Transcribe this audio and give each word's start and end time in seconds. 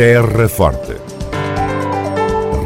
Terra 0.00 0.48
Forte. 0.48 0.96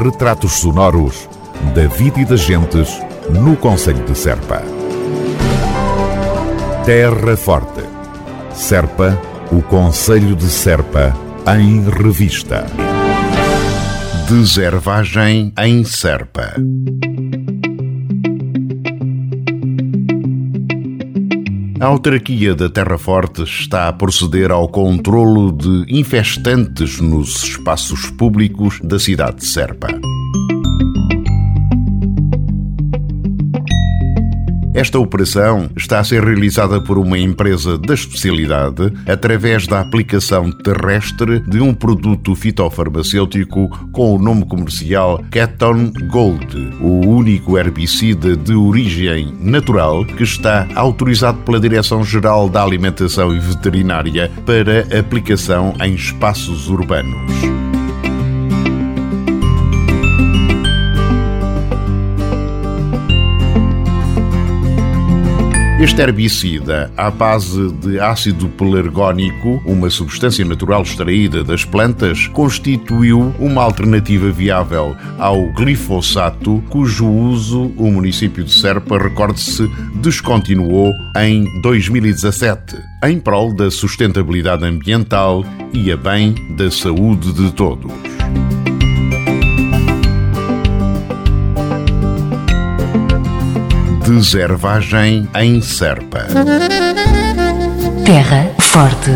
Retratos 0.01 0.53
sonoros 0.53 1.27
da 1.75 1.85
vida 1.85 2.21
e 2.21 2.23
das 2.23 2.39
gentes 2.39 2.97
no 3.29 3.57
Conselho 3.57 4.05
de 4.05 4.17
Serpa. 4.17 4.61
Terra 6.85 7.35
Forte. 7.35 7.83
Serpa, 8.53 9.21
o 9.51 9.61
Conselho 9.63 10.33
de 10.33 10.45
Serpa, 10.45 11.13
em 11.57 11.83
revista. 11.89 12.67
Deservagem 14.29 15.51
em 15.57 15.83
Serpa. 15.83 16.53
A 21.85 21.87
autarquia 21.87 22.55
da 22.55 22.67
Terra 22.67 22.97
Forte 22.97 23.43
está 23.43 23.87
a 23.87 23.93
proceder 23.93 24.49
ao 24.49 24.67
controlo 24.67 25.51
de 25.51 25.85
infestantes 25.95 26.99
nos 26.99 27.43
espaços 27.43 28.09
públicos 28.09 28.79
da 28.83 28.97
cidade 28.97 29.41
de 29.41 29.45
Serpa. 29.45 29.89
Esta 34.75 34.99
operação 34.99 35.69
está 35.73 36.01
a 36.01 36.03
ser 36.03 36.21
realizada 36.21 36.81
por 36.81 36.97
uma 36.97 37.17
empresa 37.17 37.77
da 37.77 37.93
especialidade 37.93 38.91
através 39.07 39.65
da 39.65 39.79
aplicação 39.79 40.51
terrestre 40.51 41.39
de 41.47 41.61
um 41.61 41.73
produto 41.73 42.35
fitofarmacêutico 42.35 43.69
com 43.93 44.13
o 44.13 44.19
nome 44.19 44.45
comercial 44.45 45.23
Keton 45.31 45.93
Gold, 46.11 46.73
o 46.81 47.07
único 47.07 47.57
herbicida 47.57 48.35
de 48.35 48.53
origem 48.53 49.33
natural 49.39 50.03
que 50.03 50.23
está 50.23 50.67
autorizado 50.75 51.37
pela 51.43 51.57
Direção-Geral 51.57 52.49
da 52.49 52.61
Alimentação 52.61 53.33
e 53.33 53.39
Veterinária 53.39 54.29
para 54.45 54.81
aplicação 54.99 55.73
em 55.81 55.95
espaços 55.95 56.67
urbanos. 56.67 57.64
Este 65.85 66.01
herbicida, 66.01 66.91
à 66.97 67.11
base 67.11 67.71
de 67.73 67.99
ácido 67.99 68.49
pelargónico, 68.49 69.61
uma 69.67 69.87
substância 69.87 70.43
natural 70.43 70.81
extraída 70.81 71.43
das 71.43 71.63
plantas, 71.63 72.25
constituiu 72.29 73.31
uma 73.37 73.61
alternativa 73.61 74.31
viável 74.31 74.95
ao 75.19 75.53
glifosato, 75.53 76.63
cujo 76.71 77.07
uso 77.07 77.71
o 77.77 77.91
município 77.91 78.43
de 78.43 78.51
Serpa, 78.51 78.97
recorde-se, 78.97 79.69
descontinuou 80.01 80.91
em 81.17 81.45
2017, 81.61 82.77
em 83.03 83.19
prol 83.19 83.53
da 83.53 83.69
sustentabilidade 83.69 84.65
ambiental 84.65 85.45
e 85.71 85.91
a 85.91 85.95
bem 85.95 86.33
da 86.57 86.71
saúde 86.71 87.31
de 87.31 87.51
todos. 87.51 87.91
Deservagem 94.05 95.27
em 95.33 95.59
Serpa. 95.61 96.27
Terra 98.05 98.51
Forte. 98.59 99.09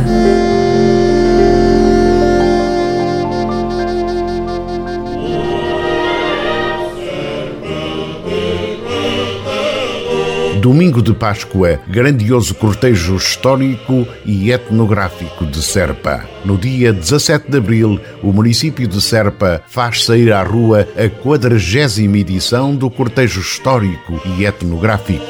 Domingo 10.60 11.02
de 11.02 11.14
Páscoa, 11.14 11.80
grandioso 11.88 12.54
cortejo 12.54 13.16
histórico 13.16 14.06
e 14.26 14.52
etnográfico 14.52 15.46
de 15.46 15.64
Serpa. 15.64 16.26
No 16.44 16.58
dia 16.58 16.92
17 16.92 17.50
de 17.50 17.58
abril, 17.58 17.98
o 18.22 18.34
município 18.34 18.86
de 18.86 19.00
Serpa 19.00 19.62
faz 19.70 20.04
sair 20.04 20.34
à 20.34 20.44
rua 20.44 20.86
a 20.98 21.10
quadragésima 21.10 22.18
edição 22.18 22.76
do 22.76 22.90
cortejo 22.90 23.40
histórico 23.40 24.22
e 24.26 24.44
etnográfico. 24.44 25.24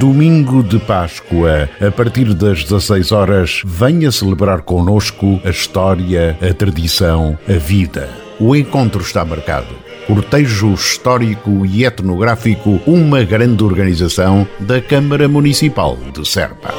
Domingo 0.00 0.60
de 0.60 0.80
Páscoa, 0.80 1.70
a 1.80 1.90
partir 1.92 2.34
das 2.34 2.64
16 2.64 3.12
horas, 3.12 3.62
venha 3.64 4.10
celebrar 4.10 4.62
conosco 4.62 5.40
a 5.44 5.50
história, 5.50 6.36
a 6.42 6.52
tradição, 6.52 7.38
a 7.48 7.52
vida. 7.52 8.08
O 8.40 8.56
encontro 8.56 9.00
está 9.00 9.24
marcado 9.24 9.86
cortejo 10.06 10.72
histórico 10.74 11.66
e 11.66 11.84
etnográfico, 11.84 12.80
uma 12.86 13.24
grande 13.24 13.64
organização 13.64 14.46
da 14.60 14.80
Câmara 14.80 15.28
Municipal 15.28 15.98
de 16.14 16.26
Serpa. 16.26 16.72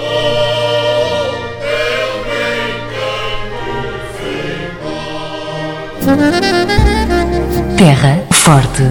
Terra 7.78 8.24
Forte. 8.32 8.84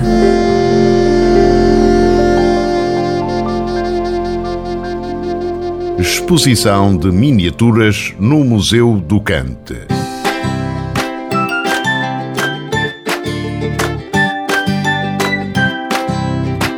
Exposição 5.99 6.97
de 6.97 7.11
miniaturas 7.11 8.15
no 8.19 8.45
Museu 8.45 9.01
do 9.01 9.21
Cante. 9.21 9.96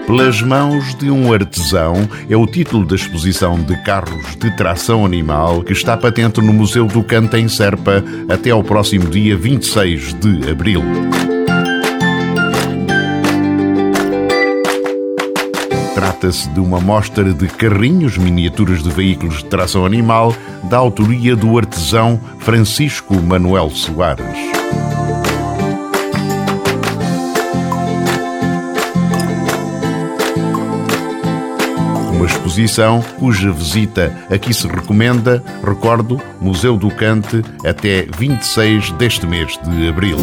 Pelas 0.09 0.41
mãos 0.41 0.95
de 0.95 1.11
um 1.11 1.31
artesão 1.35 2.09
é 2.31 2.35
o 2.35 2.47
título 2.47 2.87
da 2.87 2.95
exposição 2.95 3.61
de 3.61 3.77
carros 3.85 4.37
de 4.37 4.51
tração 4.57 5.05
animal 5.05 5.63
que 5.63 5.75
está 5.75 5.99
patente 5.99 6.41
no 6.41 6.51
Museu 6.51 6.87
do 6.87 7.03
Canto 7.03 7.37
em 7.37 7.47
Serpa 7.47 8.03
até 8.27 8.49
ao 8.49 8.65
próximo 8.65 9.07
dia 9.11 9.37
26 9.37 10.15
de 10.15 10.51
abril. 10.51 10.83
Trata-se 15.95 16.49
de 16.55 16.59
uma 16.59 16.81
mostra 16.81 17.35
de 17.35 17.47
carrinhos, 17.47 18.17
miniaturas 18.17 18.83
de 18.83 18.89
veículos 18.89 19.43
de 19.43 19.45
tração 19.45 19.85
animal, 19.85 20.35
da 20.71 20.79
autoria 20.79 21.37
do 21.37 21.59
artesão 21.59 22.19
Francisco 22.39 23.15
Manuel 23.21 23.69
Soares. 23.69 24.39
Exposição 32.29 33.03
cuja 33.19 33.51
visita 33.51 34.17
aqui 34.31 34.55
se 34.55 34.67
recomenda, 34.69 35.43
recordo, 35.67 36.21
Museu 36.41 36.77
do 36.77 36.91
Cante, 36.91 37.43
até 37.65 38.07
26 38.17 38.93
deste 38.93 39.27
mês 39.27 39.59
de 39.65 39.89
abril. 39.89 40.19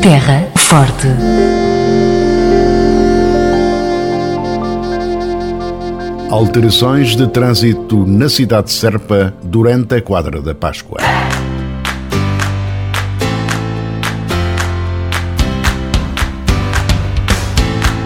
Terra 0.00 0.48
Forte. 0.56 1.08
Alterações 6.30 7.16
de 7.16 7.26
trânsito 7.28 8.06
na 8.06 8.28
cidade 8.28 8.66
de 8.66 8.72
Serpa 8.72 9.32
durante 9.42 9.94
a 9.94 10.02
quadra 10.02 10.40
da 10.42 10.54
Páscoa. 10.54 10.98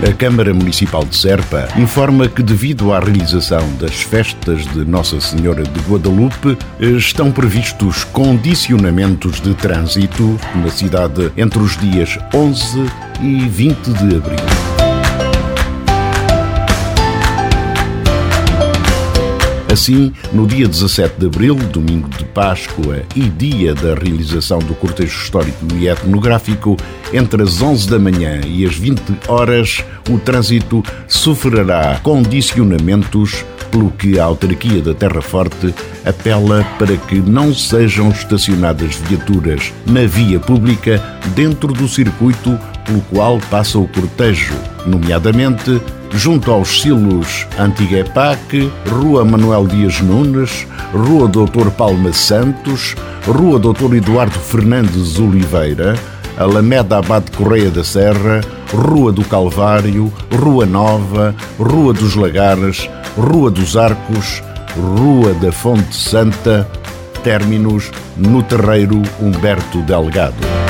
A 0.02 0.14
Câmara 0.14 0.54
Municipal 0.54 1.04
de 1.04 1.14
Serpa 1.14 1.68
informa 1.76 2.26
que, 2.26 2.42
devido 2.42 2.90
à 2.90 3.00
realização 3.00 3.60
das 3.76 4.00
festas 4.00 4.64
de 4.72 4.82
Nossa 4.82 5.20
Senhora 5.20 5.62
de 5.62 5.80
Guadalupe, 5.80 6.56
estão 6.80 7.30
previstos 7.30 8.02
condicionamentos 8.04 9.42
de 9.42 9.52
trânsito 9.52 10.40
na 10.54 10.70
cidade 10.70 11.30
entre 11.36 11.58
os 11.58 11.76
dias 11.76 12.18
11 12.32 12.82
e 13.20 13.46
20 13.46 13.76
de 13.92 14.16
abril. 14.16 14.69
Assim, 19.80 20.12
no 20.30 20.46
dia 20.46 20.68
17 20.68 21.18
de 21.18 21.24
abril, 21.24 21.54
domingo 21.54 22.06
de 22.10 22.22
Páscoa 22.22 23.02
e 23.16 23.22
dia 23.22 23.74
da 23.74 23.94
realização 23.94 24.58
do 24.58 24.74
cortejo 24.74 25.22
histórico 25.22 25.56
e 25.74 25.88
etnográfico, 25.88 26.76
entre 27.14 27.42
as 27.42 27.62
11 27.62 27.88
da 27.88 27.98
manhã 27.98 28.42
e 28.46 28.66
as 28.66 28.76
20 28.76 29.00
horas, 29.26 29.82
o 30.10 30.18
trânsito 30.18 30.82
sofrerá 31.08 31.98
condicionamentos 32.02 33.42
pelo 33.70 33.90
que 33.90 34.18
a 34.18 34.24
autarquia 34.24 34.82
da 34.82 34.92
Terra 34.92 35.22
Forte 35.22 35.74
apela 36.04 36.62
para 36.78 36.94
que 36.98 37.14
não 37.14 37.54
sejam 37.54 38.10
estacionadas 38.10 38.96
viaturas 38.96 39.72
na 39.86 40.04
via 40.04 40.38
pública 40.38 41.02
dentro 41.34 41.72
do 41.72 41.88
circuito 41.88 42.58
pelo 42.84 43.00
qual 43.10 43.38
passa 43.50 43.78
o 43.78 43.88
cortejo, 43.88 44.54
nomeadamente 44.86 45.80
junto 46.12 46.50
aos 46.50 46.80
silos 46.80 47.46
Antiga 47.58 47.98
EPAC, 47.98 48.70
Rua 48.86 49.24
Manuel 49.24 49.66
Dias 49.66 50.00
Nunes, 50.00 50.66
Rua 50.92 51.28
Doutor 51.28 51.70
Palma 51.72 52.12
Santos, 52.12 52.94
Rua 53.26 53.58
Doutor 53.58 53.94
Eduardo 53.94 54.38
Fernandes 54.38 55.18
Oliveira, 55.18 55.94
Alameda 56.36 56.98
Abade 56.98 57.30
Correia 57.32 57.70
da 57.70 57.84
Serra, 57.84 58.40
Rua 58.72 59.12
do 59.12 59.24
Calvário, 59.24 60.12
Rua 60.32 60.66
Nova, 60.66 61.34
Rua 61.58 61.92
dos 61.92 62.14
Lagares, 62.14 62.88
Rua 63.16 63.50
dos 63.50 63.76
Arcos, 63.76 64.42
Rua 64.76 65.34
da 65.34 65.52
Fonte 65.52 65.94
Santa, 65.94 66.68
términos 67.22 67.90
no 68.16 68.42
terreiro 68.42 69.02
Humberto 69.20 69.78
Delgado. 69.82 70.69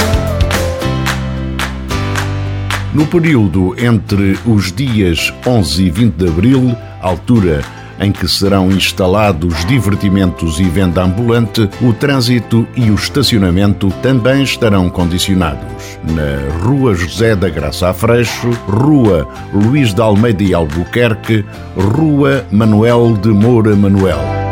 No 2.92 3.06
período 3.06 3.74
entre 3.78 4.36
os 4.44 4.72
dias 4.72 5.32
11 5.46 5.84
e 5.84 5.90
20 5.90 6.14
de 6.14 6.28
abril, 6.28 6.76
altura 7.00 7.62
em 8.00 8.10
que 8.10 8.26
serão 8.26 8.70
instalados 8.70 9.64
divertimentos 9.66 10.58
e 10.58 10.64
venda 10.64 11.02
ambulante, 11.02 11.68
o 11.82 11.92
trânsito 11.92 12.66
e 12.74 12.90
o 12.90 12.94
estacionamento 12.94 13.90
também 14.02 14.42
estarão 14.42 14.88
condicionados. 14.88 15.98
Na 16.02 16.64
Rua 16.64 16.94
José 16.94 17.36
da 17.36 17.48
Graça 17.48 17.90
a 17.90 17.94
Freixo, 17.94 18.50
Rua 18.66 19.28
Luís 19.52 19.94
de 19.94 20.00
Almeida 20.00 20.42
e 20.42 20.54
Albuquerque, 20.54 21.44
Rua 21.76 22.44
Manuel 22.50 23.16
de 23.16 23.28
Moura 23.28 23.76
Manuel. 23.76 24.49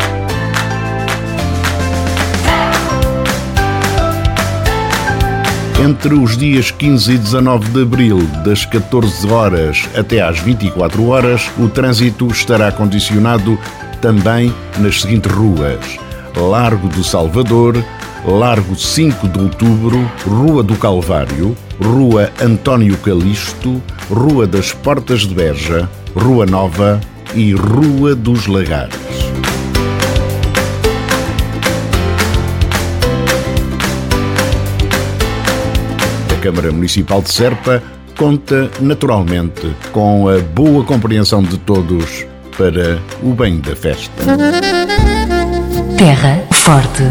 Entre 5.81 6.13
os 6.13 6.37
dias 6.37 6.73
15 6.73 7.13
e 7.13 7.19
19 7.19 7.71
de 7.71 7.83
abril, 7.83 8.19
das 8.45 8.67
14 8.67 9.31
horas 9.31 9.89
até 9.97 10.21
às 10.21 10.41
24 10.41 11.07
horas, 11.07 11.49
o 11.57 11.69
trânsito 11.69 12.27
estará 12.27 12.73
condicionado 12.73 13.57
também 14.03 14.53
nas 14.79 15.03
seguintes 15.03 15.31
ruas: 15.31 15.79
Largo 16.37 16.89
do 16.89 17.05
Salvador, 17.05 17.83
Largo 18.27 18.75
5 18.75 19.29
de 19.29 19.39
Outubro, 19.39 20.11
Rua 20.27 20.65
do 20.65 20.75
Calvário, 20.77 21.57
Rua 21.81 22.29
António 22.43 22.97
Calixto, 22.99 23.81
Rua 24.11 24.49
das 24.49 24.73
Portas 24.73 25.21
de 25.21 25.35
Beja, 25.35 25.89
Rua 26.13 26.45
Nova 26.45 27.01
e 27.37 27.53
Rua 27.53 28.17
dos 28.17 28.49
Lagares. 28.49 29.08
Câmara 36.49 36.73
Municipal 36.73 37.21
de 37.21 37.31
Serpa 37.31 37.83
conta 38.17 38.71
naturalmente 38.81 39.71
com 39.93 40.31
a 40.31 40.39
boa 40.39 40.83
compreensão 40.83 41.43
de 41.43 41.59
todos 41.59 42.25
para 42.56 42.99
o 43.23 43.35
bem 43.35 43.61
da 43.61 43.77
festa. 43.77 44.11
Terra 45.99 46.43
Forte. 46.50 47.03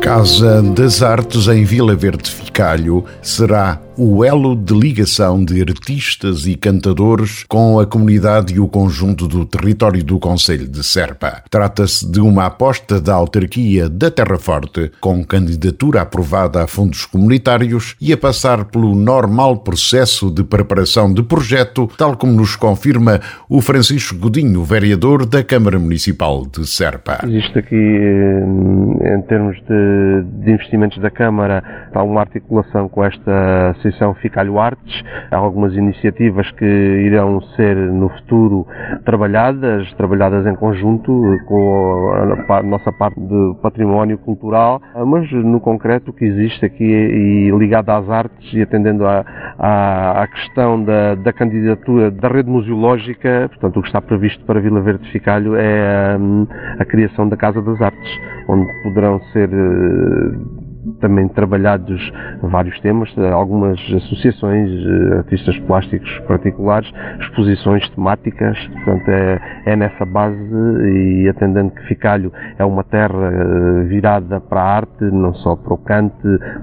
Casa 0.00 0.62
das 0.62 1.02
Artes 1.02 1.46
em 1.46 1.64
Vila 1.64 1.94
Verde 1.94 2.30
Ficalho 2.54 3.04
será 3.20 3.80
o 3.96 4.24
elo 4.24 4.56
de 4.56 4.74
ligação 4.74 5.44
de 5.44 5.60
artistas 5.60 6.46
e 6.46 6.56
cantadores 6.56 7.44
com 7.48 7.78
a 7.78 7.86
comunidade 7.86 8.54
e 8.54 8.60
o 8.60 8.68
conjunto 8.68 9.26
do 9.28 9.44
território 9.44 10.02
do 10.04 10.18
Conselho 10.18 10.68
de 10.68 10.82
Serpa. 10.84 11.42
Trata-se 11.50 12.10
de 12.10 12.20
uma 12.20 12.46
aposta 12.46 13.00
da 13.00 13.14
autarquia 13.14 13.88
da 13.88 14.10
Terra 14.10 14.36
Forte, 14.36 14.90
com 15.00 15.24
candidatura 15.24 16.02
aprovada 16.02 16.62
a 16.62 16.66
fundos 16.66 17.06
comunitários 17.06 17.96
e 18.00 18.12
a 18.12 18.16
passar 18.16 18.64
pelo 18.64 18.94
normal 18.94 19.58
processo 19.58 20.30
de 20.30 20.42
preparação 20.42 21.12
de 21.12 21.22
projeto, 21.22 21.88
tal 21.96 22.16
como 22.16 22.32
nos 22.32 22.56
confirma 22.56 23.20
o 23.48 23.60
Francisco 23.60 24.16
Godinho, 24.16 24.64
vereador 24.64 25.26
da 25.26 25.42
Câmara 25.44 25.78
Municipal 25.78 26.44
de 26.46 26.66
Serpa. 26.68 27.18
Existe 27.24 27.58
aqui, 27.58 27.76
em 27.76 29.22
termos 29.28 29.56
de, 29.68 30.44
de 30.44 30.52
investimentos 30.52 31.00
da 31.00 31.10
Câmara, 31.10 31.62
há 31.92 32.02
uma 32.02 32.20
articulação 32.20 32.43
com 32.90 33.04
esta 33.04 33.70
Associação 33.70 34.14
Ficalho 34.14 34.58
Artes. 34.58 35.02
Há 35.30 35.36
algumas 35.36 35.74
iniciativas 35.74 36.50
que 36.52 36.64
irão 36.64 37.40
ser 37.56 37.76
no 37.76 38.08
futuro 38.08 38.66
trabalhadas, 39.04 39.92
trabalhadas 39.94 40.46
em 40.46 40.54
conjunto 40.54 41.38
com 41.46 42.12
a, 42.48 42.62
nossa 42.62 42.92
parte 42.92 43.20
de 43.20 43.54
património 43.62 44.18
cultural, 44.18 44.80
mas 45.06 45.30
no 45.32 45.60
concreto 45.60 46.10
o 46.10 46.14
que 46.14 46.24
existe 46.24 46.64
aqui 46.64 46.84
e 46.84 47.50
ligado 47.50 47.90
às 47.90 48.08
artes 48.08 48.52
e 48.52 48.62
atendendo 48.62 49.04
à 49.06 50.26
questão 50.32 50.82
da, 50.82 51.14
da, 51.14 51.32
candidatura 51.32 52.10
da 52.10 52.28
rede 52.28 52.50
museológica, 52.50 53.48
portanto 53.48 53.78
o 53.78 53.82
que 53.82 53.88
está 53.88 54.00
previsto 54.00 54.44
para 54.44 54.60
Vila 54.60 54.80
Verde 54.80 55.10
Ficalho 55.10 55.56
é 55.56 56.14
a, 56.14 56.18
hum, 56.18 56.46
a 56.78 56.84
criação 56.84 57.28
da 57.28 57.36
Casa 57.36 57.60
das 57.62 57.80
Artes, 57.80 58.20
onde 58.48 58.66
poderão 58.82 59.20
ser 59.32 59.48
eh, 59.52 60.63
também 61.00 61.28
trabalhados 61.28 62.12
vários 62.42 62.78
temas, 62.80 63.12
algumas 63.32 63.78
associações, 63.80 64.70
eh, 64.70 65.18
artistas 65.18 65.58
plásticos 65.60 66.10
particulares, 66.26 66.90
exposições 67.20 67.88
temáticas, 67.90 68.56
portanto 68.68 69.08
é, 69.08 69.40
é 69.66 69.76
nessa 69.76 70.04
base 70.04 70.36
e 70.84 71.28
atendendo 71.28 71.70
que 71.70 71.82
Ficalho 71.86 72.32
é 72.58 72.64
uma 72.64 72.84
terra 72.84 73.32
eh, 73.32 73.84
virada 73.84 74.40
para 74.40 74.60
a 74.60 74.76
arte, 74.76 75.04
não 75.04 75.34
só 75.34 75.56
para 75.56 75.74
o 75.74 75.78
cante, 75.78 76.14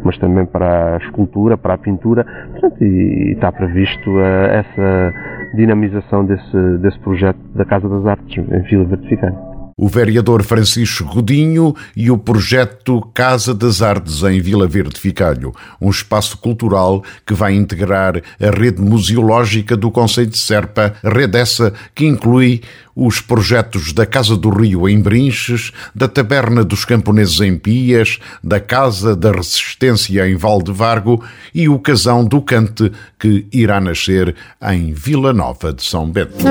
mas 0.03 0.17
também 0.17 0.45
para 0.45 0.95
a 0.95 0.97
escultura, 0.97 1.57
para 1.57 1.73
a 1.75 1.77
pintura, 1.77 2.25
portanto, 2.51 2.83
e, 2.83 3.29
e 3.29 3.31
está 3.33 3.51
previsto 3.51 4.19
eh, 4.19 4.59
essa 4.59 5.13
dinamização 5.55 6.25
desse, 6.25 6.77
desse 6.77 6.99
projeto 6.99 7.39
da 7.55 7.65
Casa 7.65 7.87
das 7.89 8.05
Artes 8.05 8.37
em 8.37 8.61
Vila 8.61 8.85
Verde 8.85 9.07
Ficalho 9.07 9.50
o 9.81 9.87
vereador 9.87 10.43
Francisco 10.43 11.05
Godinho 11.05 11.75
e 11.95 12.11
o 12.11 12.17
projeto 12.17 13.01
Casa 13.15 13.51
das 13.51 13.81
Artes 13.81 14.21
em 14.21 14.39
Vila 14.39 14.67
Verde 14.67 14.99
Ficalho, 14.99 15.51
um 15.81 15.89
espaço 15.89 16.37
cultural 16.37 17.03
que 17.25 17.33
vai 17.33 17.55
integrar 17.55 18.21
a 18.39 18.51
rede 18.51 18.79
museológica 18.79 19.75
do 19.75 19.89
Conselho 19.89 20.27
de 20.27 20.37
Serpa, 20.37 20.93
rede 21.03 21.35
essa 21.35 21.73
que 21.95 22.05
inclui 22.05 22.61
os 22.95 23.19
projetos 23.21 23.91
da 23.91 24.05
Casa 24.05 24.37
do 24.37 24.49
Rio 24.49 24.87
em 24.87 25.01
Brinches, 25.01 25.71
da 25.95 26.07
Taberna 26.07 26.63
dos 26.63 26.85
Camponeses 26.85 27.39
em 27.41 27.57
Pias, 27.57 28.19
da 28.43 28.59
Casa 28.59 29.15
da 29.15 29.31
Resistência 29.31 30.29
em 30.29 30.35
Valdevargo 30.35 31.23
e 31.55 31.67
o 31.67 31.79
Casão 31.79 32.23
do 32.23 32.39
Cante, 32.39 32.91
que 33.17 33.47
irá 33.51 33.81
nascer 33.81 34.35
em 34.61 34.93
Vila 34.93 35.33
Nova 35.33 35.73
de 35.73 35.83
São 35.83 36.07
Bento. 36.07 36.45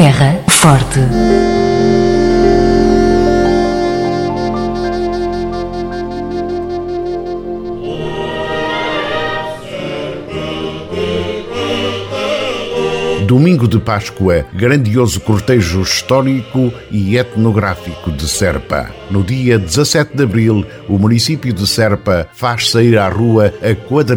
Terra 0.00 0.42
Forte. 0.48 0.98
Domingo 13.26 13.68
de 13.68 13.78
Páscoa, 13.78 14.46
grandioso 14.54 15.20
cortejo 15.20 15.82
histórico 15.82 16.72
e 16.90 17.18
etnográfico 17.18 18.10
de 18.10 18.26
Serpa. 18.26 18.88
No 19.10 19.22
dia 19.22 19.58
17 19.58 20.16
de 20.16 20.22
abril, 20.22 20.64
o 20.88 20.98
município 20.98 21.52
de 21.52 21.66
Serpa 21.66 22.26
faz 22.32 22.70
sair 22.70 22.96
à 22.96 23.06
rua 23.06 23.52
a 23.60 23.74
40 23.74 24.14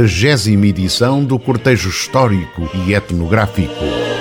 edição 0.65 1.25
do 1.25 1.37
cortejo 1.37 1.89
histórico 1.89 2.69
e 2.73 2.93
etnográfico. 2.93 4.13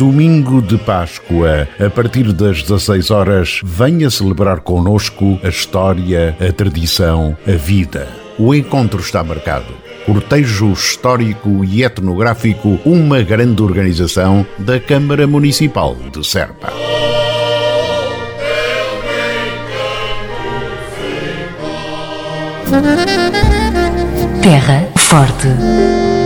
Domingo 0.00 0.62
de 0.62 0.78
Páscoa, 0.78 1.68
a 1.78 1.90
partir 1.90 2.32
das 2.32 2.62
16 2.62 3.10
horas, 3.10 3.60
venha 3.62 4.08
celebrar 4.08 4.60
conosco 4.60 5.38
a 5.44 5.48
história, 5.48 6.34
a 6.40 6.50
tradição, 6.50 7.36
a 7.46 7.50
vida. 7.50 8.08
O 8.38 8.54
encontro 8.54 8.98
está 8.98 9.22
marcado. 9.22 9.74
Cortejo 10.06 10.72
Histórico 10.72 11.62
e 11.66 11.84
Etnográfico, 11.84 12.78
uma 12.82 13.20
grande 13.20 13.60
organização 13.62 14.46
da 14.58 14.80
Câmara 14.80 15.26
Municipal 15.26 15.94
de 15.94 16.26
Serpa. 16.26 16.72
Terra 24.42 24.88
Forte. 24.96 26.19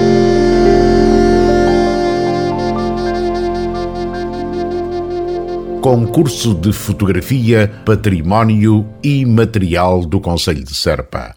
Concurso 5.84 6.54
de 6.54 6.72
Fotografia, 6.72 7.70
Património 7.84 8.86
e 9.02 9.22
Material 9.26 10.06
do 10.06 10.18
Conselho 10.18 10.64
de 10.64 10.74
Serpa. 10.74 11.34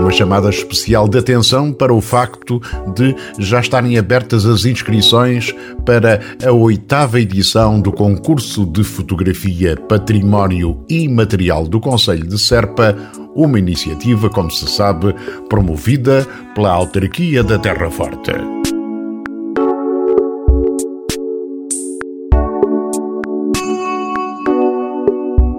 Uma 0.00 0.10
chamada 0.10 0.48
especial 0.48 1.06
de 1.06 1.18
atenção 1.18 1.74
para 1.74 1.92
o 1.92 2.00
facto 2.00 2.58
de 2.94 3.14
já 3.38 3.60
estarem 3.60 3.98
abertas 3.98 4.46
as 4.46 4.64
inscrições 4.64 5.54
para 5.84 6.22
a 6.42 6.52
oitava 6.52 7.20
edição 7.20 7.78
do 7.78 7.92
concurso 7.92 8.64
de 8.64 8.82
fotografia, 8.82 9.76
património 9.76 10.82
e 10.88 11.06
material 11.06 11.68
do 11.68 11.80
Conselho 11.80 12.26
de 12.26 12.38
Serpa, 12.38 12.96
uma 13.36 13.58
iniciativa, 13.58 14.30
como 14.30 14.50
se 14.50 14.66
sabe, 14.66 15.14
promovida 15.48 16.26
pela 16.54 16.70
autarquia 16.70 17.44
da 17.44 17.58
Terra 17.58 17.90
Forte. 17.90 18.32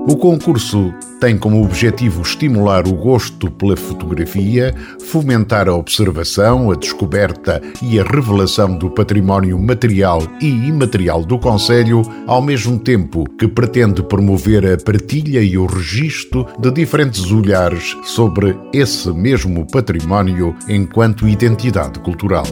O 0.10 0.16
concurso 0.16 0.94
tem 1.20 1.38
como 1.38 1.62
objetivo 1.62 2.22
estimular 2.22 2.88
o 2.88 2.94
gosto 2.94 3.52
pela 3.52 3.76
fotografia, 3.76 4.74
fomentar 5.02 5.68
a 5.68 5.76
observação, 5.76 6.72
a 6.72 6.76
descoberta 6.76 7.62
e 7.82 8.00
a 8.00 8.04
revelação 8.04 8.78
do 8.78 8.90
património 8.90 9.60
material 9.60 10.22
e 10.42 10.48
imaterial 10.48 11.26
do 11.26 11.38
Conselho, 11.38 12.04
ao 12.26 12.42
mesmo 12.42 12.80
tempo 12.80 13.26
que 13.38 13.50
pretende 13.50 14.02
promover 14.02 14.66
a 14.66 14.78
partilha 14.78 15.42
e 15.42 15.58
o 15.58 15.66
registro 15.66 16.48
de 16.58 16.72
diferentes 16.72 17.30
olhares 17.30 17.94
sobre 18.06 18.58
esse 18.74 19.12
mesmo 19.12 19.68
património 19.70 20.56
enquanto 20.70 21.28
identidade 21.28 22.00
cultural. 22.00 22.46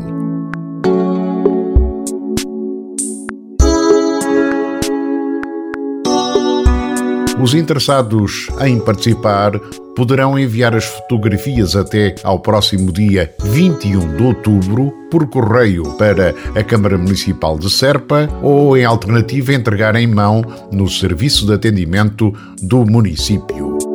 Os 7.46 7.54
interessados 7.54 8.48
em 8.60 8.80
participar 8.80 9.60
poderão 9.96 10.38
enviar 10.38 10.76
as 10.76 10.86
fotografias 10.86 11.76
até 11.76 12.16
ao 12.24 12.40
próximo 12.40 12.92
dia 12.92 13.32
21 13.40 14.18
de 14.18 14.24
outubro 14.24 14.92
por 15.12 15.28
correio 15.28 15.84
para 15.96 16.34
a 16.56 16.64
Câmara 16.64 16.98
Municipal 16.98 17.60
de 17.60 17.70
Serpa 17.70 18.28
ou, 18.42 18.76
em 18.76 18.84
alternativa, 18.84 19.54
entregar 19.54 19.96
em 19.96 20.08
mão 20.08 20.42
no 20.72 20.90
Serviço 20.90 21.46
de 21.46 21.54
Atendimento 21.54 22.34
do 22.64 22.84
município. 22.84 23.95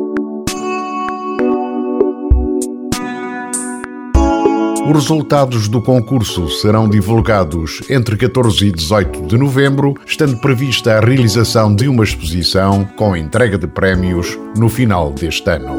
Os 4.85 4.93
resultados 4.93 5.67
do 5.67 5.81
concurso 5.81 6.49
serão 6.49 6.89
divulgados 6.89 7.81
entre 7.89 8.17
14 8.17 8.67
e 8.67 8.71
18 8.71 9.27
de 9.27 9.37
novembro, 9.37 9.95
estando 10.05 10.39
prevista 10.41 10.97
a 10.97 10.99
realização 10.99 11.73
de 11.73 11.87
uma 11.87 12.03
exposição 12.03 12.83
com 12.97 13.15
entrega 13.15 13.57
de 13.57 13.67
prémios 13.67 14.37
no 14.57 14.67
final 14.67 15.11
deste 15.11 15.49
ano. 15.49 15.75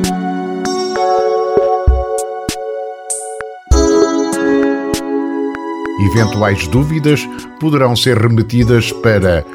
Eventuais 6.00 6.68
dúvidas 6.68 7.28
poderão 7.60 7.96
ser 7.96 8.18
remetidas 8.18 8.92
para 8.92 9.46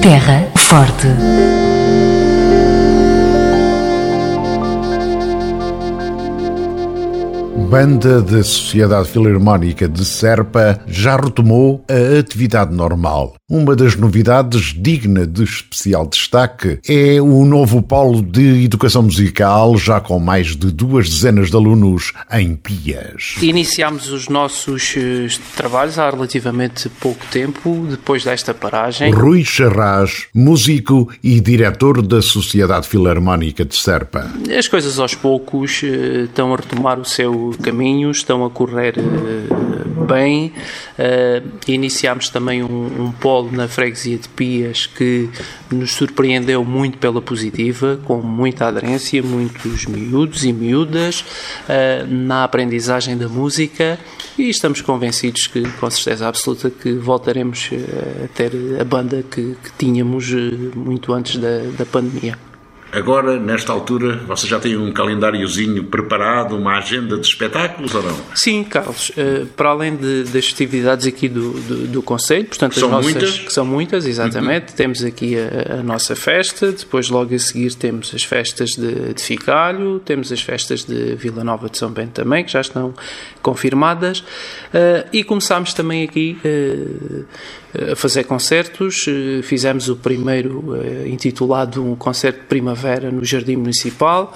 Terra 0.02 0.50
Forte. 0.57 1.07
Banda 7.68 8.22
da 8.22 8.42
Sociedade 8.42 9.10
Filarmónica 9.10 9.87
de 9.87 10.02
Serpa 10.02 10.80
já 10.87 11.16
retomou 11.16 11.84
a 11.87 12.18
atividade 12.18 12.75
normal. 12.75 13.34
Uma 13.50 13.76
das 13.76 13.94
novidades 13.94 14.75
digna 14.75 15.26
de 15.26 15.44
especial 15.44 16.06
destaque 16.06 16.78
é 16.88 17.20
o 17.20 17.44
novo 17.44 17.82
polo 17.82 18.22
de 18.22 18.64
educação 18.64 19.02
musical, 19.02 19.76
já 19.76 20.00
com 20.00 20.18
mais 20.18 20.56
de 20.56 20.70
duas 20.70 21.10
dezenas 21.10 21.50
de 21.50 21.56
alunos 21.56 22.12
em 22.32 22.56
Pias. 22.56 23.37
Iniciámos 23.42 24.10
os 24.10 24.28
nossos 24.28 24.94
eh, 24.96 25.28
trabalhos 25.54 25.98
há 25.98 26.08
relativamente 26.08 26.88
pouco 26.88 27.25
tempo, 27.30 27.87
depois 27.88 28.25
desta 28.25 28.54
paragem. 28.54 29.12
Rui 29.12 29.44
Charras, 29.44 30.26
músico 30.34 31.10
e 31.22 31.38
diretor 31.38 32.00
da 32.00 32.22
Sociedade 32.22 32.88
Filarmónica 32.88 33.64
de 33.64 33.76
Serpa. 33.76 34.30
As 34.58 34.68
coisas 34.68 34.98
aos 34.98 35.14
poucos 35.14 35.82
eh, 35.84 36.25
estão 36.25 36.52
a 36.52 36.56
retomar 36.56 36.98
o 36.98 37.04
seu 37.04 37.57
caminho, 37.58 38.10
estão 38.10 38.44
a 38.44 38.50
correr 38.50 38.94
eh, 38.98 40.04
bem. 40.06 40.52
Iniciámos 41.66 42.28
também 42.30 42.62
um, 42.62 43.04
um 43.04 43.12
polo 43.12 43.52
na 43.52 43.68
freguesia 43.68 44.18
de 44.18 44.28
Pias 44.28 44.86
que 44.86 45.28
nos 45.70 45.92
surpreendeu 45.92 46.64
muito 46.64 46.98
pela 46.98 47.20
positiva, 47.20 48.00
com 48.04 48.20
muita 48.20 48.66
aderência, 48.66 49.22
muitos 49.22 49.86
miúdos 49.86 50.44
e 50.44 50.52
miúdas 50.52 51.20
uh, 51.20 52.06
na 52.08 52.44
aprendizagem 52.44 53.16
da 53.16 53.28
música 53.28 53.98
e 54.38 54.48
estamos 54.48 54.80
convencidos 54.80 55.46
que, 55.46 55.62
com 55.62 55.90
certeza 55.90 56.28
absoluta, 56.28 56.70
que 56.70 56.92
voltaremos 56.92 57.70
a 58.24 58.28
ter 58.28 58.52
a 58.80 58.84
banda 58.84 59.22
que, 59.22 59.56
que 59.62 59.72
tínhamos 59.76 60.30
muito 60.74 61.12
antes 61.12 61.36
da, 61.36 61.58
da 61.76 61.84
pandemia. 61.84 62.48
Agora, 62.90 63.38
nesta 63.38 63.71
altura, 63.71 64.16
você 64.26 64.47
já 64.47 64.59
tem 64.59 64.76
um 64.76 64.90
calendáriozinho 64.90 65.85
preparado, 65.85 66.57
uma 66.57 66.78
agenda 66.78 67.18
de 67.18 67.26
espetáculos 67.26 67.95
ou 67.95 68.02
não? 68.02 68.16
Sim, 68.35 68.64
Carlos. 68.64 69.11
Uh, 69.11 69.47
para 69.49 69.68
além 69.68 69.95
de, 69.95 70.25
das 70.25 70.47
festividades 70.47 71.07
aqui 71.07 71.28
do, 71.28 71.52
do, 71.52 71.87
do 71.87 72.02
Conselho, 72.02 72.47
portanto, 72.47 72.78
são 72.78 72.88
as 72.88 73.04
nossas. 73.04 73.12
Muitas? 73.12 73.38
Que 73.38 73.52
são 73.52 73.66
muitas, 73.66 74.07
exatamente. 74.07 74.71
Uhum. 74.71 74.76
Temos 74.76 75.04
aqui 75.04 75.37
a, 75.38 75.80
a, 75.80 75.83
nossa 75.83 76.16
festa, 76.16 76.73
depois, 76.73 77.11
logo 77.11 77.35
a 77.35 77.38
seguir, 77.38 77.75
temos 77.75 78.12
as 78.14 78.23
festas 78.23 78.71
de, 78.71 79.12
de 79.12 79.23
Ficalho, 79.23 79.99
temos 80.00 80.33
as 80.33 80.40
festas 80.40 80.85
de 80.85 81.14
Vila 81.14 81.45
Nova 81.45 81.68
de 81.68 81.76
São 81.76 81.90
Bento 81.90 82.12
também, 82.12 82.42
que 82.42 82.52
já 82.52 82.62
estão 82.62 82.95
confirmadas. 83.42 84.21
Uh, 84.21 85.07
e 85.12 85.23
começámos 85.23 85.75
também 85.75 86.04
aqui. 86.04 86.38
A 87.75 87.94
fazer 87.94 88.25
concertos. 88.25 89.04
Eh, 89.06 89.42
fizemos 89.42 89.90
o 89.90 89.96
primeiro 89.96 90.75
eh, 90.75 91.06
intitulado 91.08 91.84
Um 91.84 91.94
Concerto 91.94 92.40
de 92.40 92.46
Primavera 92.46 93.10
no 93.10 93.22
Jardim 93.22 93.56
Municipal. 93.56 94.34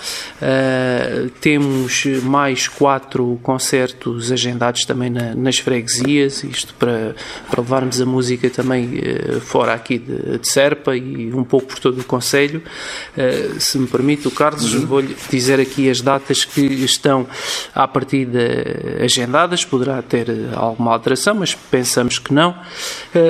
Temos 1.41 2.05
mais 2.23 2.69
quatro 2.69 3.39
concertos 3.43 4.31
agendados 4.31 4.85
também 4.85 5.09
na, 5.09 5.35
nas 5.35 5.59
freguesias, 5.59 6.45
isto 6.45 6.75
para, 6.75 7.15
para 7.51 7.61
levarmos 7.63 8.01
a 8.01 8.07
música 8.07 8.51
também 8.51 9.01
fora 9.41 9.73
aqui 9.73 9.99
de, 9.99 10.39
de, 10.39 10.49
Serpa 10.49 10.97
e 10.97 11.33
um 11.33 11.45
pouco 11.45 11.69
por 11.69 11.79
todo 11.79 12.01
o 12.01 12.05
Conselho. 12.05 12.63
Se 13.59 13.79
me 13.79 13.87
permite, 13.87 14.29
o 14.29 14.31
Carlos, 14.31 14.75
uhum. 14.75 14.87
vou-lhe 14.87 15.17
dizer 15.31 15.61
aqui 15.61 15.89
as 15.89 16.01
datas 16.01 16.45
que 16.45 16.61
estão 16.61 17.27
à 17.75 17.87
partida 17.87 18.41
agendadas. 19.03 19.65
Poderá 19.65 20.03
ter 20.03 20.29
alguma 20.55 20.93
alteração, 20.93 21.35
mas 21.35 21.55
pensamos 21.55 22.19
que 22.19 22.33
não 22.35 22.55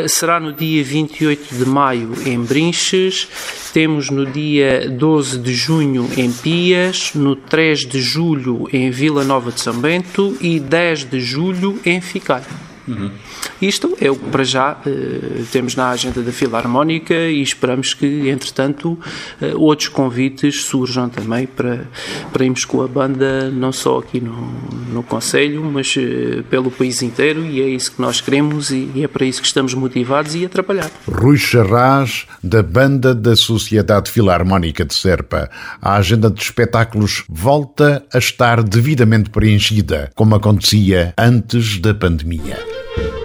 será 0.09 0.39
no 0.39 0.53
dia 0.53 0.83
28 0.83 1.55
de 1.55 1.65
maio 1.65 2.13
em 2.27 2.41
Brinches, 2.41 3.29
temos 3.73 4.11
no 4.11 4.27
dia 4.27 4.89
12 4.91 5.39
de 5.39 5.55
junho 5.55 6.09
em 6.17 6.31
Pias, 6.31 7.13
no 7.15 7.37
3 7.37 7.81
de 7.81 8.01
julho 8.01 8.69
em 8.73 8.91
Vila 8.91 9.25
Nova 9.25 9.51
de 9.51 9.61
São 9.61 9.75
Bento 9.75 10.37
e 10.41 10.59
10 10.61 11.05
de 11.05 11.21
julho 11.21 11.81
em 11.85 12.01
Ficalho. 12.01 12.72
Uhum. 12.87 13.11
Isto 13.61 13.97
é 14.01 14.11
o 14.11 14.17
que 14.17 14.29
para 14.31 14.45
já 14.45 14.73
uh, 14.73 15.45
temos 15.53 15.77
na 15.77 15.91
agenda 15.91 16.21
da 16.21 16.33
Filarmónica 16.33 17.15
e 17.15 17.41
esperamos 17.41 17.95
que, 17.95 18.29
entretanto, 18.29 18.99
uh, 19.41 19.59
outros 19.59 19.89
convites 19.89 20.65
surjam 20.65 21.09
também 21.09 21.47
para, 21.47 21.87
para 22.33 22.45
irmos 22.45 22.65
com 22.65 22.83
a 22.83 22.89
banda, 22.89 23.51
não 23.51 23.73
só 23.73 23.99
aqui 23.99 24.21
no, 24.21 24.53
no 24.93 25.03
Conselho, 25.03 25.65
mas 25.65 25.95
uh, 25.97 26.43
pelo 26.51 26.71
país 26.71 27.03
inteiro 27.03 27.45
e 27.45 27.61
é 27.61 27.69
isso 27.69 27.93
que 27.93 28.01
nós 28.01 28.21
queremos 28.21 28.71
e, 28.71 28.91
e, 28.95 29.05
é 29.05 29.09
para 29.09 29.25
isso 29.25 29.41
que 29.41 29.47
estamos 29.47 29.75
motivados 29.75 30.35
e 30.35 30.45
a 30.45 30.49
trabalhar. 30.49 30.91
Rui 31.07 31.37
Charras, 31.37 32.27
da 32.43 32.63
banda 32.63 33.15
da 33.15 33.37
Sociedade 33.37 34.11
Filarmónica 34.11 34.85
de 34.85 34.95
Serpa. 34.95 35.49
A 35.81 35.97
agenda 35.97 36.31
de 36.31 36.43
espetáculos 36.43 37.25
volta 37.29 38.05
a 38.13 38.19
estar 38.19 38.63
devidamente 38.63 39.31
preenchida, 39.31 40.11
como 40.15 40.35
acontecia 40.35 41.15
antes 41.17 41.79
da 41.79 41.95
pandemia. 41.95 42.82
thank 42.85 43.17
you. 43.17 43.22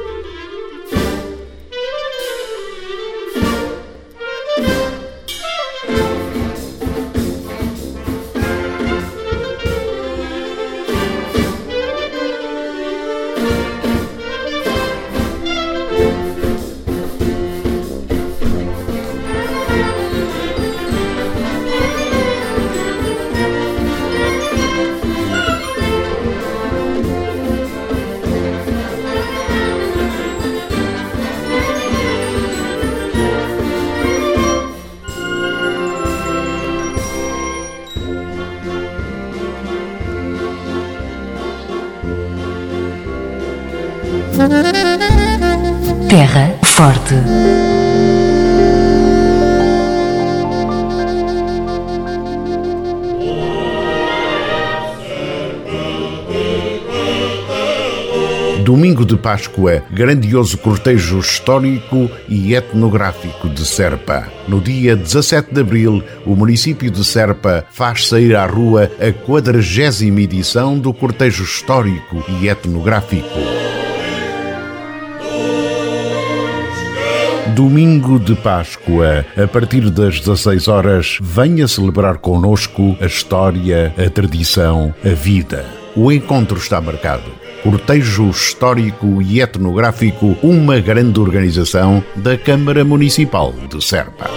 Domingo 58.68 59.06
de 59.06 59.16
Páscoa, 59.16 59.82
grandioso 59.90 60.58
cortejo 60.58 61.20
histórico 61.20 62.12
e 62.28 62.54
etnográfico 62.54 63.48
de 63.48 63.66
Serpa. 63.66 64.28
No 64.46 64.60
dia 64.60 64.94
17 64.94 65.54
de 65.54 65.62
abril, 65.62 66.04
o 66.26 66.36
município 66.36 66.92
de 66.92 67.04
Serpa 67.06 67.66
faz 67.72 68.08
sair 68.08 68.36
à 68.36 68.46
rua 68.46 68.92
a 69.00 69.12
quadragésima 69.26 70.20
edição 70.20 70.78
do 70.78 70.94
cortejo 70.94 71.44
histórico 71.44 72.22
e 72.42 72.50
etnográfico. 72.50 73.77
Domingo 77.58 78.20
de 78.20 78.36
Páscoa, 78.36 79.26
a 79.36 79.48
partir 79.48 79.90
das 79.90 80.20
16 80.20 80.68
horas, 80.68 81.18
venha 81.20 81.68
celebrar 81.68 82.20
conosco 82.20 82.96
a 83.02 83.08
história, 83.08 83.92
a 83.98 84.08
tradição, 84.12 84.94
a 85.04 85.10
vida. 85.10 85.66
O 85.96 86.12
encontro 86.12 86.60
está 86.60 86.80
marcado. 86.80 87.32
Cortejo 87.64 88.30
Histórico 88.30 89.24
e 89.24 89.42
Etnográfico, 89.42 90.38
uma 90.44 90.80
grande 90.80 91.20
organização 91.20 92.04
da 92.16 92.38
Câmara 92.38 92.86
Municipal 92.86 93.52
de 93.52 93.84
Serpa. 93.84 94.30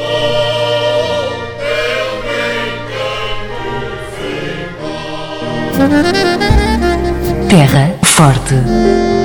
Terra 7.50 7.95
Forte. 8.03 9.20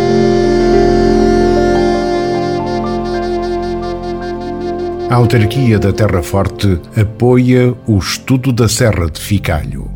A 5.08 5.16
autarquia 5.16 5.78
da 5.78 5.94
Terra 5.94 6.24
Forte 6.24 6.80
apoia 7.00 7.76
o 7.86 8.00
estudo 8.00 8.52
da 8.52 8.68
Serra 8.68 9.08
de 9.10 9.22
Ficalho. 9.22 9.92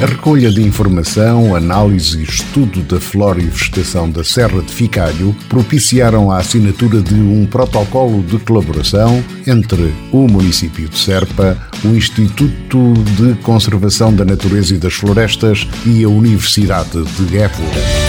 A 0.00 0.06
recolha 0.06 0.50
de 0.50 0.62
informação, 0.62 1.54
análise 1.56 2.20
e 2.20 2.22
estudo 2.22 2.82
da 2.82 3.00
flora 3.00 3.40
e 3.40 3.46
vegetação 3.46 4.08
da 4.08 4.22
Serra 4.22 4.62
de 4.62 4.72
Ficalho 4.72 5.34
propiciaram 5.48 6.30
a 6.30 6.38
assinatura 6.38 7.02
de 7.02 7.14
um 7.14 7.44
protocolo 7.44 8.22
de 8.22 8.38
colaboração 8.38 9.22
entre 9.44 9.92
o 10.12 10.28
município 10.28 10.88
de 10.88 10.96
Serpa, 10.96 11.58
o 11.84 11.88
Instituto 11.88 12.94
de 13.16 13.34
Conservação 13.42 14.14
da 14.14 14.24
Natureza 14.24 14.74
e 14.74 14.78
das 14.78 14.94
Florestas 14.94 15.66
e 15.84 16.04
a 16.04 16.08
Universidade 16.08 17.02
de 17.02 17.36
Évora. 17.36 17.99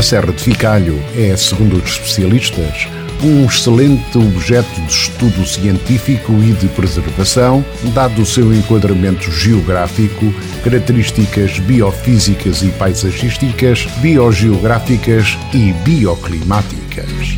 A 0.00 0.02
Serra 0.02 0.32
de 0.32 0.42
Ficalho 0.42 0.98
é, 1.14 1.36
segundo 1.36 1.76
os 1.76 1.90
especialistas, 1.90 2.88
um 3.22 3.44
excelente 3.44 4.16
objeto 4.16 4.80
de 4.80 4.90
estudo 4.90 5.44
científico 5.44 6.32
e 6.42 6.54
de 6.54 6.68
preservação, 6.68 7.62
dado 7.92 8.22
o 8.22 8.24
seu 8.24 8.50
enquadramento 8.50 9.30
geográfico, 9.30 10.32
características 10.64 11.58
biofísicas 11.58 12.62
e 12.62 12.68
paisagísticas, 12.70 13.84
biogeográficas 14.00 15.36
e 15.52 15.74
bioclimáticas. 15.84 17.36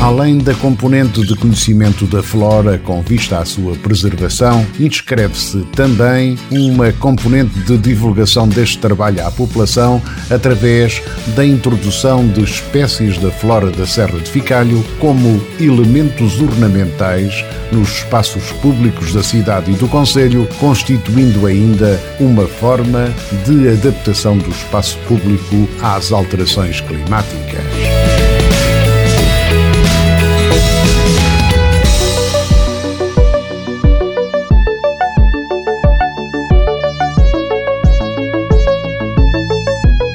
Além 0.00 0.38
da 0.38 0.54
componente 0.54 1.26
de 1.26 1.34
conhecimento 1.34 2.06
da 2.06 2.22
flora 2.22 2.78
com 2.78 3.02
vista 3.02 3.38
à 3.38 3.44
sua 3.44 3.74
preservação, 3.74 4.64
inscreve-se 4.78 5.58
também 5.74 6.38
uma 6.52 6.92
componente 6.92 7.58
de 7.60 7.76
divulgação 7.76 8.48
deste 8.48 8.78
trabalho 8.78 9.26
à 9.26 9.30
população 9.30 10.00
através 10.30 11.02
da 11.34 11.44
introdução 11.44 12.26
de 12.28 12.44
espécies 12.44 13.18
da 13.18 13.30
flora 13.30 13.72
da 13.72 13.86
Serra 13.86 14.18
de 14.20 14.30
Ficalho 14.30 14.84
como 15.00 15.42
elementos 15.60 16.40
ornamentais 16.40 17.44
nos 17.72 17.88
espaços 17.98 18.52
públicos 18.62 19.12
da 19.12 19.22
cidade 19.22 19.72
e 19.72 19.74
do 19.74 19.88
Conselho, 19.88 20.48
constituindo 20.60 21.44
ainda 21.44 22.00
uma 22.20 22.46
forma 22.46 23.12
de 23.44 23.68
adaptação 23.68 24.38
do 24.38 24.48
espaço 24.48 24.96
público 25.08 25.68
às 25.82 26.12
alterações 26.12 26.80
climáticas. 26.80 28.07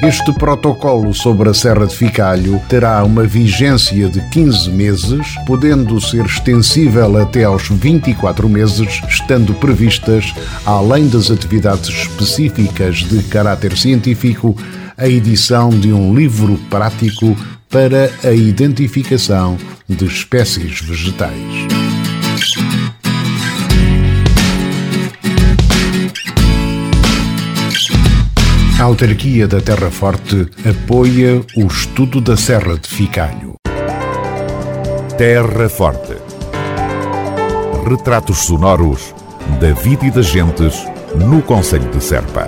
Este 0.06 0.34
protocolo 0.34 1.14
sobre 1.14 1.48
a 1.48 1.54
Serra 1.54 1.86
de 1.86 1.96
Ficalho 1.96 2.60
terá 2.68 3.02
uma 3.02 3.24
vigência 3.24 4.06
de 4.06 4.20
15 4.28 4.70
meses, 4.70 5.34
podendo 5.46 5.98
ser 5.98 6.26
extensível 6.26 7.16
até 7.16 7.44
aos 7.44 7.70
24 7.70 8.46
meses, 8.46 9.00
estando 9.08 9.54
previstas, 9.54 10.34
além 10.66 11.08
das 11.08 11.30
atividades 11.30 11.88
específicas 11.88 12.96
de 12.96 13.22
caráter 13.22 13.74
científico, 13.78 14.54
a 14.94 15.08
edição 15.08 15.70
de 15.70 15.90
um 15.90 16.14
livro 16.14 16.58
prático 16.68 17.34
para 17.70 18.10
a 18.22 18.30
identificação 18.30 19.56
de 19.88 20.04
espécies 20.04 20.82
vegetais. 20.82 21.73
A 28.84 28.86
autarquia 28.86 29.48
da 29.48 29.62
Terra 29.62 29.90
Forte 29.90 30.46
apoia 30.68 31.40
o 31.56 31.66
estudo 31.66 32.20
da 32.20 32.36
Serra 32.36 32.76
de 32.76 32.86
Ficalho. 32.86 33.54
Terra 35.16 35.70
Forte. 35.70 36.18
Retratos 37.88 38.44
sonoros 38.44 39.14
da 39.58 39.72
vida 39.72 40.04
e 40.04 40.10
das 40.10 40.26
gentes 40.26 40.86
no 41.16 41.40
Conselho 41.40 41.90
de 41.92 42.04
Serpa. 42.04 42.46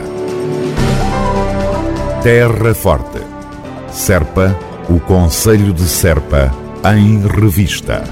Terra 2.23 2.75
Forte. 2.75 3.23
Serpa, 3.91 4.55
o 4.91 5.01
Conselho 5.01 5.73
de 5.73 5.89
Serpa, 5.89 6.55
em 6.85 7.27
revista. 7.27 8.05